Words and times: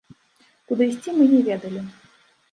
Куды 0.69 0.87
ісці 0.91 1.13
мы 1.17 1.27
не 1.33 1.41
ведалі. 1.49 1.79